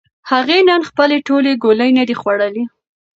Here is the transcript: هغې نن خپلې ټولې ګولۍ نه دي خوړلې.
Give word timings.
هغې 0.31 0.59
نن 0.69 0.81
خپلې 0.89 1.17
ټولې 1.27 1.51
ګولۍ 1.63 1.89
نه 1.97 2.03
دي 2.07 2.15
خوړلې. 2.21 2.63